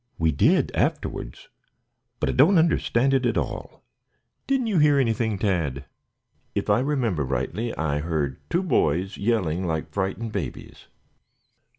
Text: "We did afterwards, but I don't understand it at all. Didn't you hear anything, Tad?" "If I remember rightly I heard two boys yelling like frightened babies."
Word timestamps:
"We 0.17 0.31
did 0.31 0.71
afterwards, 0.73 1.47
but 2.19 2.27
I 2.27 2.31
don't 2.31 2.57
understand 2.57 3.13
it 3.13 3.23
at 3.27 3.37
all. 3.37 3.83
Didn't 4.47 4.65
you 4.65 4.79
hear 4.79 4.97
anything, 4.97 5.37
Tad?" 5.37 5.85
"If 6.55 6.71
I 6.71 6.79
remember 6.79 7.23
rightly 7.23 7.71
I 7.77 7.99
heard 7.99 8.41
two 8.49 8.63
boys 8.63 9.17
yelling 9.17 9.63
like 9.67 9.93
frightened 9.93 10.31
babies." 10.31 10.87